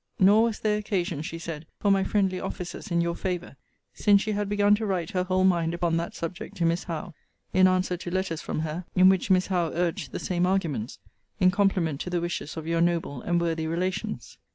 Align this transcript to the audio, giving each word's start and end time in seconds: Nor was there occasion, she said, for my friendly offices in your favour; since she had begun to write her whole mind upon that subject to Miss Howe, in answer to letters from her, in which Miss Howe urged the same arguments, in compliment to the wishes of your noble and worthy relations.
Nor 0.17 0.45
was 0.45 0.59
there 0.61 0.79
occasion, 0.79 1.21
she 1.21 1.37
said, 1.37 1.67
for 1.77 1.91
my 1.91 2.03
friendly 2.03 2.39
offices 2.39 2.89
in 2.89 3.01
your 3.01 3.13
favour; 3.13 3.55
since 3.93 4.23
she 4.23 4.31
had 4.31 4.49
begun 4.49 4.73
to 4.77 4.85
write 4.87 5.11
her 5.11 5.25
whole 5.25 5.43
mind 5.43 5.75
upon 5.75 5.97
that 5.97 6.15
subject 6.15 6.57
to 6.57 6.65
Miss 6.65 6.85
Howe, 6.85 7.13
in 7.53 7.67
answer 7.67 7.97
to 7.97 8.09
letters 8.09 8.41
from 8.41 8.61
her, 8.61 8.83
in 8.95 9.09
which 9.09 9.29
Miss 9.29 9.45
Howe 9.45 9.69
urged 9.75 10.11
the 10.11 10.17
same 10.17 10.47
arguments, 10.47 10.97
in 11.39 11.51
compliment 11.51 12.01
to 12.01 12.09
the 12.09 12.19
wishes 12.19 12.57
of 12.57 12.65
your 12.65 12.81
noble 12.81 13.21
and 13.21 13.39
worthy 13.39 13.67
relations. 13.67 14.39